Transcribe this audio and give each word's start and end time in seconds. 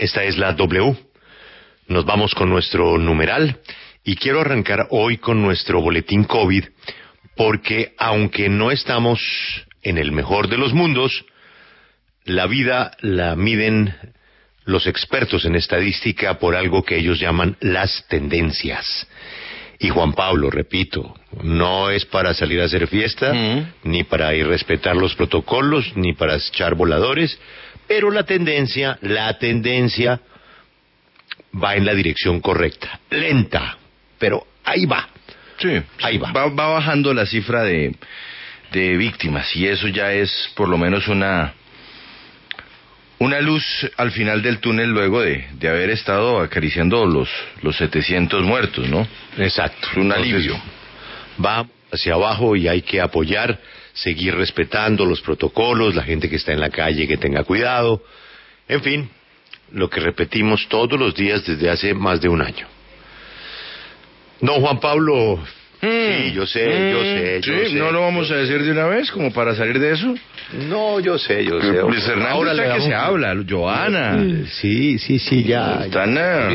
Esta 0.00 0.24
es 0.24 0.38
la 0.38 0.54
W. 0.54 0.96
Nos 1.88 2.06
vamos 2.06 2.34
con 2.34 2.48
nuestro 2.48 2.96
numeral 2.96 3.60
y 4.02 4.16
quiero 4.16 4.40
arrancar 4.40 4.86
hoy 4.88 5.18
con 5.18 5.42
nuestro 5.42 5.82
boletín 5.82 6.24
COVID 6.24 6.64
porque 7.36 7.92
aunque 7.98 8.48
no 8.48 8.70
estamos 8.70 9.20
en 9.82 9.98
el 9.98 10.10
mejor 10.12 10.48
de 10.48 10.56
los 10.56 10.72
mundos, 10.72 11.26
la 12.24 12.46
vida 12.46 12.92
la 13.00 13.36
miden 13.36 13.94
los 14.64 14.86
expertos 14.86 15.44
en 15.44 15.54
estadística 15.54 16.38
por 16.38 16.56
algo 16.56 16.82
que 16.82 16.96
ellos 16.96 17.20
llaman 17.20 17.58
las 17.60 18.06
tendencias. 18.08 19.06
Y 19.78 19.90
Juan 19.90 20.14
Pablo, 20.14 20.48
repito, 20.48 21.14
no 21.42 21.90
es 21.90 22.06
para 22.06 22.32
salir 22.32 22.62
a 22.62 22.64
hacer 22.64 22.86
fiesta, 22.86 23.34
ni 23.84 24.04
para 24.04 24.34
irrespetar 24.34 24.96
los 24.96 25.14
protocolos, 25.14 25.94
ni 25.94 26.14
para 26.14 26.36
echar 26.36 26.74
voladores, 26.74 27.38
pero 27.90 28.12
la 28.12 28.22
tendencia, 28.22 28.96
la 29.02 29.36
tendencia 29.36 30.20
va 31.60 31.74
en 31.74 31.84
la 31.84 31.92
dirección 31.92 32.40
correcta, 32.40 33.00
lenta, 33.10 33.78
pero 34.16 34.46
ahí 34.62 34.86
va. 34.86 35.08
Sí, 35.58 35.82
ahí 36.00 36.16
va. 36.16 36.30
va. 36.30 36.46
bajando 36.46 37.12
la 37.12 37.26
cifra 37.26 37.64
de, 37.64 37.92
de 38.70 38.96
víctimas 38.96 39.56
y 39.56 39.66
eso 39.66 39.88
ya 39.88 40.12
es 40.12 40.52
por 40.54 40.68
lo 40.68 40.78
menos 40.78 41.08
una 41.08 41.52
una 43.18 43.40
luz 43.40 43.64
al 43.96 44.12
final 44.12 44.40
del 44.40 44.60
túnel 44.60 44.90
luego 44.90 45.22
de, 45.22 45.48
de 45.54 45.68
haber 45.68 45.90
estado 45.90 46.40
acariciando 46.40 47.04
los, 47.06 47.28
los 47.60 47.76
700 47.76 48.44
muertos, 48.44 48.88
¿no? 48.88 49.04
Exacto. 49.36 49.88
un 49.96 50.12
alivio. 50.12 50.56
Va 51.44 51.66
hacia 51.90 52.14
abajo 52.14 52.54
y 52.54 52.68
hay 52.68 52.82
que 52.82 53.00
apoyar, 53.00 53.58
seguir 53.92 54.34
respetando 54.34 55.04
los 55.04 55.20
protocolos, 55.20 55.94
la 55.94 56.02
gente 56.02 56.28
que 56.28 56.36
está 56.36 56.52
en 56.52 56.60
la 56.60 56.70
calle 56.70 57.08
que 57.08 57.16
tenga 57.16 57.44
cuidado, 57.44 58.02
en 58.68 58.82
fin, 58.82 59.10
lo 59.72 59.88
que 59.88 60.00
repetimos 60.00 60.68
todos 60.68 60.98
los 60.98 61.14
días 61.14 61.44
desde 61.46 61.70
hace 61.70 61.94
más 61.94 62.20
de 62.20 62.28
un 62.28 62.42
año. 62.42 62.66
No, 64.40 64.54
Juan 64.54 64.80
Pablo, 64.80 65.40
Sí, 65.80 65.86
mm. 65.86 66.32
yo 66.34 66.46
sé, 66.46 66.64
yo 66.92 67.00
sé, 67.02 67.40
yo 67.42 67.68
sí, 67.68 67.74
¿No 67.76 67.90
lo 67.90 68.02
vamos 68.02 68.30
a 68.30 68.36
decir 68.36 68.62
de 68.62 68.70
una 68.70 68.86
vez 68.86 69.10
como 69.10 69.32
para 69.32 69.54
salir 69.54 69.78
de 69.78 69.92
eso? 69.92 70.14
No, 70.68 71.00
yo 71.00 71.16
sé, 71.16 71.42
yo 71.42 71.58
sé. 71.58 71.68
Luis 71.72 72.06
Ahora 72.28 72.52
está 72.52 72.74
que 72.74 72.80
se 72.82 72.94
habla, 72.94 73.34
Joana. 73.48 74.12
Mm, 74.12 74.46
sí, 74.46 74.98
sí, 74.98 75.18
sí, 75.18 75.42
ya. 75.44 75.86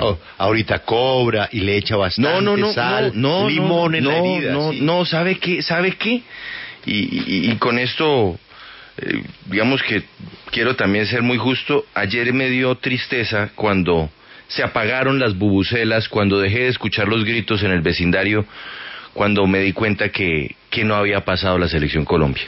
Oh, 0.00 0.18
ahorita 0.36 0.80
cobra 0.80 1.48
y 1.50 1.60
le 1.60 1.76
echa 1.78 1.96
bastante 1.96 2.42
no, 2.42 2.56
no, 2.56 2.72
sal, 2.72 3.10
no, 3.14 3.48
limón 3.48 3.96
en 3.96 4.06
la 4.06 4.18
herida. 4.18 4.52
No, 4.52 4.72
no, 4.72 5.04
¿sabe 5.04 5.38
qué? 5.38 5.62
¿Sabe 5.62 5.92
qué? 5.92 6.22
Y, 6.86 7.50
y, 7.50 7.56
con 7.56 7.78
esto, 7.78 8.38
eh, 8.96 9.22
digamos 9.46 9.82
que 9.82 10.02
quiero 10.50 10.76
también 10.76 11.06
ser 11.06 11.22
muy 11.22 11.36
justo. 11.36 11.84
Ayer 11.94 12.32
me 12.32 12.48
dio 12.48 12.74
tristeza 12.76 13.50
cuando 13.54 14.10
se 14.46 14.62
apagaron 14.62 15.18
las 15.18 15.36
bubucelas, 15.36 16.08
cuando 16.08 16.40
dejé 16.40 16.60
de 16.60 16.68
escuchar 16.68 17.08
los 17.08 17.24
gritos 17.24 17.62
en 17.62 17.72
el 17.72 17.82
vecindario 17.82 18.46
cuando 19.18 19.48
me 19.48 19.58
di 19.58 19.72
cuenta 19.72 20.10
que, 20.10 20.54
que 20.70 20.84
no 20.84 20.94
había 20.94 21.24
pasado 21.24 21.58
la 21.58 21.66
selección 21.66 22.04
Colombia. 22.04 22.44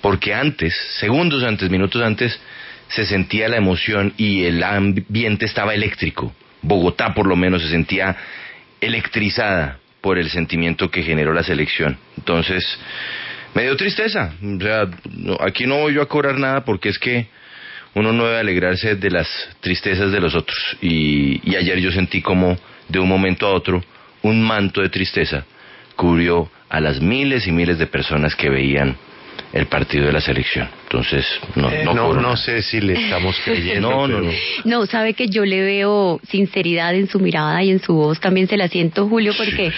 Porque 0.00 0.32
antes, 0.32 0.72
segundos 1.00 1.42
antes, 1.42 1.70
minutos 1.70 2.00
antes, 2.02 2.38
se 2.86 3.04
sentía 3.04 3.48
la 3.48 3.56
emoción 3.56 4.14
y 4.16 4.44
el 4.44 4.62
ambiente 4.62 5.44
estaba 5.44 5.74
eléctrico. 5.74 6.32
Bogotá 6.62 7.14
por 7.14 7.26
lo 7.26 7.34
menos 7.34 7.62
se 7.62 7.68
sentía 7.68 8.16
electrizada 8.80 9.78
por 10.00 10.18
el 10.18 10.30
sentimiento 10.30 10.88
que 10.88 11.02
generó 11.02 11.32
la 11.32 11.42
selección. 11.42 11.98
Entonces, 12.16 12.78
me 13.54 13.62
dio 13.62 13.76
tristeza. 13.76 14.32
O 14.42 14.60
sea, 14.60 14.88
aquí 15.40 15.66
no 15.66 15.78
voy 15.78 15.94
yo 15.94 16.02
a 16.02 16.08
cobrar 16.08 16.38
nada 16.38 16.64
porque 16.64 16.88
es 16.88 16.98
que 16.98 17.28
uno 17.94 18.12
no 18.12 18.26
debe 18.26 18.40
alegrarse 18.40 18.96
de 18.96 19.10
las 19.10 19.28
tristezas 19.60 20.10
de 20.10 20.20
los 20.20 20.34
otros. 20.34 20.58
Y, 20.80 21.40
y 21.48 21.56
ayer 21.56 21.78
yo 21.78 21.92
sentí 21.92 22.20
como 22.20 22.56
de 22.88 22.98
un 22.98 23.08
momento 23.08 23.46
a 23.46 23.52
otro 23.52 23.82
un 24.22 24.42
manto 24.42 24.80
de 24.80 24.88
tristeza 24.88 25.44
cubrió 25.96 26.50
a 26.68 26.80
las 26.80 27.00
miles 27.00 27.46
y 27.46 27.52
miles 27.52 27.78
de 27.78 27.86
personas 27.86 28.34
que 28.34 28.48
veían 28.48 28.96
el 29.52 29.66
partido 29.66 30.06
de 30.06 30.12
la 30.12 30.20
selección. 30.20 30.68
Entonces, 30.94 31.26
no, 31.56 31.70
eh, 31.72 31.84
no, 31.84 32.14
no, 32.14 32.36
sé 32.36 32.62
si 32.62 32.80
le 32.80 32.92
estamos 32.92 33.36
creyendo. 33.44 33.90
no, 33.90 34.06
no, 34.06 34.20
no. 34.20 34.30
No, 34.64 34.86
sabe 34.86 35.14
que 35.14 35.26
yo 35.26 35.44
le 35.44 35.60
veo 35.60 36.20
sinceridad 36.28 36.94
en 36.94 37.08
su 37.08 37.18
mirada 37.18 37.60
y 37.64 37.70
en 37.70 37.80
su 37.80 37.94
voz. 37.94 38.20
También 38.20 38.46
se 38.46 38.56
la 38.56 38.68
siento, 38.68 39.08
Julio, 39.08 39.32
porque 39.36 39.72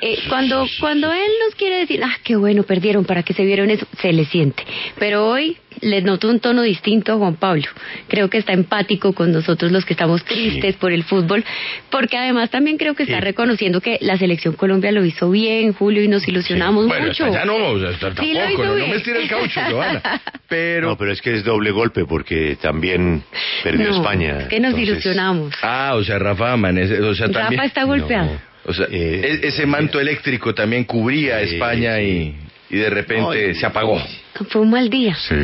eh, 0.00 0.18
cuando, 0.28 0.64
cuando 0.78 1.10
él 1.12 1.30
nos 1.44 1.56
quiere 1.56 1.78
decir, 1.78 2.00
ah, 2.04 2.14
qué 2.22 2.36
bueno, 2.36 2.62
perdieron, 2.62 3.04
para 3.04 3.24
que 3.24 3.34
se 3.34 3.44
vieron 3.44 3.70
eso, 3.70 3.86
se 4.00 4.12
le 4.12 4.24
siente. 4.24 4.62
Pero 5.00 5.28
hoy 5.28 5.56
le 5.80 6.00
noto 6.02 6.28
un 6.28 6.40
tono 6.40 6.62
distinto 6.62 7.12
a 7.12 7.16
Juan 7.16 7.36
Pablo. 7.36 7.64
Creo 8.08 8.28
que 8.30 8.38
está 8.38 8.52
empático 8.52 9.12
con 9.12 9.32
nosotros 9.32 9.72
los 9.72 9.84
que 9.84 9.94
estamos 9.94 10.24
tristes 10.24 10.76
por 10.76 10.92
el 10.92 11.02
fútbol, 11.04 11.44
porque 11.90 12.16
además 12.16 12.50
también 12.50 12.78
creo 12.78 12.94
que 12.94 13.02
está 13.04 13.20
reconociendo 13.20 13.80
que 13.80 13.98
la 14.00 14.16
selección 14.16 14.54
Colombia 14.54 14.92
lo 14.92 15.04
hizo 15.04 15.30
bien, 15.30 15.72
Julio, 15.72 16.02
y 16.02 16.08
nos 16.08 16.26
ilusionamos 16.28 16.86
mucho. 16.86 17.32
Ya 17.32 17.44
no, 17.44 17.56
o 17.56 17.78
sea, 17.80 18.14
tampoco, 18.14 18.64
no, 18.64 18.74
me 18.74 18.96
estira 18.96 19.18
el 19.18 19.28
caucho, 19.28 19.60
Joana. 19.70 20.02
Pero... 20.52 20.90
No, 20.90 20.98
pero 20.98 21.12
es 21.12 21.22
que 21.22 21.32
es 21.32 21.44
doble 21.44 21.70
golpe 21.70 22.04
porque 22.04 22.58
también 22.60 23.22
perdió 23.62 23.88
España. 23.88 24.40
Es 24.40 24.48
que 24.48 24.60
nos 24.60 24.78
ilusionamos. 24.78 25.54
Ah, 25.62 25.94
o 25.94 26.04
sea, 26.04 26.18
Rafa 26.18 26.52
amanece, 26.52 27.00
o 27.00 27.14
sea, 27.14 27.26
también... 27.28 27.52
Rafa 27.52 27.64
está 27.64 27.84
golpeado. 27.84 28.38
O 28.66 28.74
sea, 28.74 28.86
eh, 28.90 29.40
e-, 29.42 29.48
ese 29.48 29.64
manto 29.64 29.98
eléctrico 29.98 30.54
también 30.54 30.84
cubría 30.84 31.36
a 31.36 31.40
España 31.40 32.00
y 32.02 32.36
y 32.72 32.78
de 32.78 32.90
repente 32.90 33.54
se 33.54 33.66
apagó. 33.66 34.02
Fue 34.48 34.62
un 34.62 34.70
mal 34.70 34.88
día. 34.88 35.14
Sí, 35.14 35.34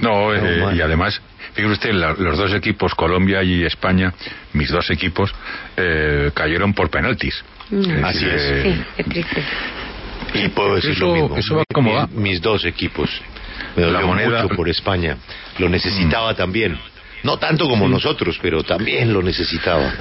no, 0.00 0.34
eh, 0.34 0.74
y 0.74 0.80
además, 0.80 1.20
fíjese 1.52 1.72
usted, 1.72 1.92
los 1.92 2.38
dos 2.38 2.54
equipos, 2.54 2.94
Colombia 2.94 3.42
y 3.42 3.62
España, 3.64 4.12
mis 4.54 4.70
dos 4.70 4.90
equipos, 4.90 5.32
eh, 5.76 6.30
cayeron 6.34 6.72
por 6.72 6.88
penaltis. 6.88 7.44
Mm. 7.70 8.04
Así 8.04 8.26
es. 8.26 8.62
Sí, 8.62 8.82
qué 8.96 9.04
triste. 9.04 9.42
Y 10.34 10.48
puedo 10.48 10.76
decir 10.76 10.98
lo 10.98 11.12
mismo. 11.12 11.36
Eso 11.36 11.56
va 11.56 11.64
como 11.72 11.92
va. 11.92 12.06
Mis 12.06 12.40
dos 12.40 12.64
equipos. 12.64 13.10
Me 13.76 13.82
dolió 13.82 14.00
la 14.00 14.06
moneda... 14.06 14.42
mucho 14.42 14.54
por 14.54 14.68
España. 14.68 15.16
Lo 15.58 15.68
necesitaba 15.68 16.32
mm. 16.32 16.36
también. 16.36 16.78
No 17.22 17.38
tanto 17.38 17.68
como 17.68 17.88
nosotros, 17.88 18.38
pero 18.42 18.64
también 18.64 19.12
lo 19.12 19.22
necesitaba. 19.22 19.92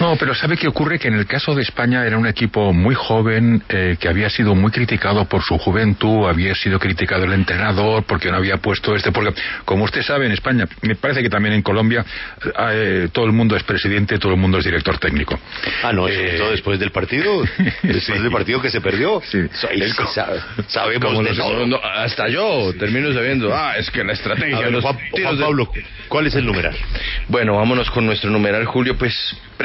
No, 0.00 0.16
pero 0.16 0.34
¿sabe 0.34 0.56
qué 0.56 0.66
ocurre? 0.66 0.98
Que 0.98 1.08
en 1.08 1.14
el 1.14 1.26
caso 1.26 1.54
de 1.54 1.62
España 1.62 2.04
era 2.04 2.18
un 2.18 2.26
equipo 2.26 2.72
muy 2.72 2.94
joven, 2.94 3.62
eh, 3.68 3.96
que 3.98 4.08
había 4.08 4.28
sido 4.28 4.54
muy 4.54 4.70
criticado 4.70 5.24
por 5.26 5.42
su 5.42 5.56
juventud, 5.58 6.28
había 6.28 6.54
sido 6.54 6.78
criticado 6.78 7.24
el 7.24 7.32
entrenador 7.32 8.04
porque 8.04 8.30
no 8.30 8.36
había 8.36 8.56
puesto 8.56 8.94
este, 8.94 9.12
porque 9.12 9.40
como 9.64 9.84
usted 9.84 10.02
sabe 10.02 10.26
en 10.26 10.32
España, 10.32 10.66
me 10.82 10.96
parece 10.96 11.22
que 11.22 11.30
también 11.30 11.54
en 11.54 11.62
Colombia 11.62 12.04
eh, 12.72 13.08
todo 13.12 13.26
el 13.26 13.32
mundo 13.32 13.56
es 13.56 13.62
presidente, 13.62 14.18
todo 14.18 14.32
el 14.32 14.38
mundo 14.38 14.58
es 14.58 14.64
director 14.64 14.98
técnico. 14.98 15.38
Ah, 15.82 15.92
no, 15.92 16.08
eso 16.08 16.48
eh, 16.48 16.50
después 16.50 16.78
del 16.78 16.90
partido, 16.90 17.42
después 17.82 18.22
del 18.22 18.32
partido 18.32 18.60
que 18.60 18.70
se 18.70 18.80
perdió. 18.80 19.22
Sí. 19.30 19.38
sabemos 20.68 21.24
hasta 21.82 22.28
yo 22.28 22.72
termino 22.78 23.12
sabiendo, 23.12 23.54
ah, 23.54 23.74
es 23.78 23.90
que 23.90 24.02
la 24.02 24.12
estrategia... 24.12 24.70
Juan, 24.80 24.98
Pablo, 25.38 25.70
¿cuál 26.08 26.26
es 26.26 26.34
el 26.34 26.44
numeral? 26.44 26.76
Bueno, 27.28 27.56
vámonos 27.56 27.90
con 27.90 28.06
nuestro 28.06 28.30
numeral, 28.30 28.64
Julio, 28.64 28.96
pues 28.96 29.14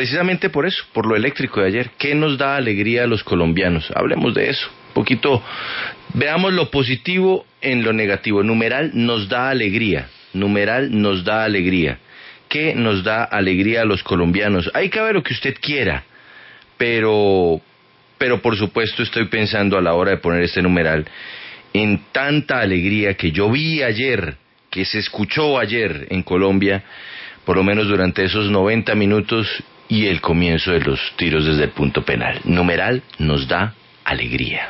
precisamente 0.09 0.49
por 0.49 0.65
eso, 0.65 0.83
por 0.91 1.05
lo 1.05 1.15
eléctrico 1.15 1.61
de 1.61 1.67
ayer. 1.67 1.91
¿Qué 1.99 2.15
nos 2.15 2.35
da 2.35 2.55
alegría 2.55 3.03
a 3.03 3.07
los 3.07 3.23
colombianos? 3.23 3.91
Hablemos 3.95 4.33
de 4.33 4.49
eso. 4.49 4.67
Un 4.87 4.93
poquito, 4.95 5.43
veamos 6.15 6.51
lo 6.51 6.71
positivo 6.71 7.45
en 7.61 7.83
lo 7.83 7.93
negativo. 7.93 8.41
Numeral 8.41 8.89
nos 8.95 9.29
da 9.29 9.51
alegría. 9.51 10.07
Numeral 10.33 10.99
nos 10.99 11.23
da 11.23 11.43
alegría. 11.43 11.99
¿Qué 12.47 12.73
nos 12.73 13.03
da 13.03 13.23
alegría 13.23 13.83
a 13.83 13.85
los 13.85 14.01
colombianos? 14.01 14.71
Hay 14.73 14.89
que 14.89 14.99
ver 14.99 15.13
lo 15.13 15.21
que 15.21 15.33
usted 15.33 15.55
quiera, 15.61 16.03
pero, 16.75 17.61
pero 18.17 18.41
por 18.41 18.57
supuesto 18.57 19.03
estoy 19.03 19.25
pensando 19.25 19.77
a 19.77 19.81
la 19.81 19.93
hora 19.93 20.09
de 20.09 20.17
poner 20.17 20.41
este 20.41 20.63
numeral 20.63 21.05
en 21.71 22.01
tanta 22.11 22.61
alegría 22.61 23.13
que 23.13 23.31
yo 23.31 23.51
vi 23.51 23.83
ayer, 23.83 24.37
que 24.71 24.85
se 24.85 24.97
escuchó 24.97 25.59
ayer 25.59 26.07
en 26.09 26.23
Colombia, 26.23 26.83
por 27.45 27.57
lo 27.57 27.63
menos 27.63 27.87
durante 27.87 28.23
esos 28.23 28.49
90 28.49 28.95
minutos 28.95 29.47
y 29.89 30.05
el 30.05 30.21
comienzo 30.21 30.71
de 30.71 30.81
los 30.81 30.99
tiros 31.17 31.45
desde 31.45 31.63
el 31.63 31.71
punto 31.71 32.05
penal. 32.05 32.39
Numeral 32.45 33.01
nos 33.17 33.47
da 33.47 33.73
alegría. 34.05 34.69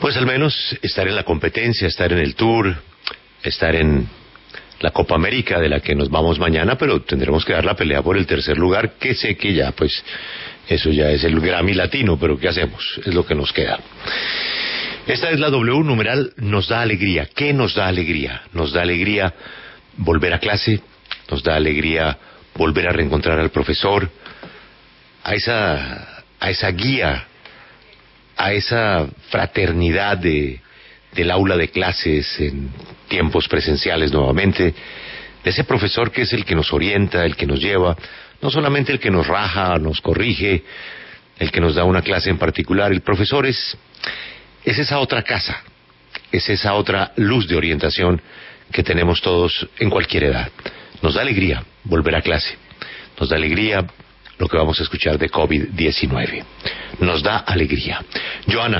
Pues 0.00 0.16
al 0.16 0.26
menos 0.26 0.76
estar 0.82 1.06
en 1.06 1.14
la 1.14 1.24
competencia, 1.24 1.86
estar 1.86 2.10
en 2.12 2.18
el 2.18 2.34
tour, 2.34 2.74
estar 3.42 3.76
en 3.76 4.08
la 4.80 4.90
Copa 4.92 5.14
América 5.14 5.60
de 5.60 5.68
la 5.68 5.80
que 5.80 5.94
nos 5.94 6.08
vamos 6.08 6.38
mañana, 6.38 6.76
pero 6.76 7.02
tendremos 7.02 7.44
que 7.44 7.52
dar 7.52 7.66
la 7.66 7.76
pelea 7.76 8.02
por 8.02 8.16
el 8.16 8.26
tercer 8.26 8.56
lugar, 8.56 8.94
que 8.98 9.14
sé 9.14 9.36
que 9.36 9.52
ya, 9.52 9.72
pues, 9.72 10.02
eso 10.66 10.90
ya 10.90 11.10
es 11.10 11.22
el 11.24 11.38
Grammy 11.38 11.74
latino, 11.74 12.18
pero 12.18 12.38
¿qué 12.38 12.48
hacemos? 12.48 12.98
Es 13.04 13.12
lo 13.12 13.26
que 13.26 13.34
nos 13.34 13.52
queda. 13.52 13.78
Esta 15.06 15.30
es 15.30 15.38
la 15.38 15.50
W 15.50 15.84
numeral, 15.84 16.32
nos 16.36 16.68
da 16.68 16.80
alegría. 16.80 17.28
¿Qué 17.34 17.52
nos 17.52 17.74
da 17.74 17.88
alegría? 17.88 18.42
Nos 18.52 18.72
da 18.72 18.82
alegría 18.82 19.34
volver 19.96 20.32
a 20.32 20.38
clase, 20.38 20.80
nos 21.30 21.42
da 21.42 21.56
alegría 21.56 22.16
volver 22.54 22.88
a 22.88 22.92
reencontrar 22.92 23.38
al 23.38 23.50
profesor, 23.50 24.10
a 25.22 25.34
esa, 25.34 26.24
a 26.38 26.50
esa 26.50 26.70
guía, 26.70 27.26
a 28.36 28.52
esa 28.52 29.06
fraternidad 29.28 30.18
de, 30.18 30.60
del 31.12 31.30
aula 31.30 31.56
de 31.56 31.68
clases 31.68 32.40
en 32.40 32.70
tiempos 33.08 33.48
presenciales 33.48 34.12
nuevamente. 34.12 34.74
de 35.44 35.50
ese 35.50 35.64
profesor 35.64 36.10
que 36.10 36.22
es 36.22 36.32
el 36.32 36.44
que 36.44 36.54
nos 36.54 36.72
orienta, 36.72 37.24
el 37.24 37.36
que 37.36 37.46
nos 37.46 37.60
lleva, 37.60 37.96
no 38.42 38.50
solamente 38.50 38.92
el 38.92 39.00
que 39.00 39.10
nos 39.10 39.26
raja, 39.26 39.78
nos 39.78 40.00
corrige, 40.00 40.62
el 41.38 41.50
que 41.50 41.60
nos 41.60 41.74
da 41.74 41.84
una 41.84 42.02
clase 42.02 42.30
en 42.30 42.38
particular, 42.38 42.92
el 42.92 43.00
profesor 43.00 43.46
es, 43.46 43.76
es 44.64 44.78
esa 44.78 44.98
otra 44.98 45.22
casa, 45.22 45.62
es 46.30 46.48
esa 46.48 46.74
otra 46.74 47.12
luz 47.16 47.48
de 47.48 47.56
orientación 47.56 48.20
que 48.70 48.82
tenemos 48.82 49.20
todos 49.20 49.68
en 49.78 49.90
cualquier 49.90 50.24
edad. 50.24 50.50
Nos 51.02 51.14
da 51.14 51.22
alegría 51.22 51.64
volver 51.84 52.16
a 52.16 52.22
clase, 52.22 52.56
nos 53.18 53.28
da 53.28 53.36
alegría 53.36 53.86
lo 54.38 54.48
que 54.48 54.56
vamos 54.56 54.80
a 54.80 54.82
escuchar 54.82 55.18
de 55.18 55.30
COVID-19. 55.30 56.44
Nos 57.00 57.22
da 57.22 57.38
alegría. 57.38 58.02
Joana, 58.48 58.78